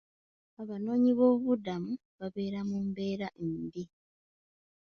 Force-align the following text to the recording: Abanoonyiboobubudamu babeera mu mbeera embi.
Abanoonyiboobubudamu 0.61 1.93
babeera 2.19 2.59
mu 2.69 2.77
mbeera 2.87 3.27
embi. 3.45 3.83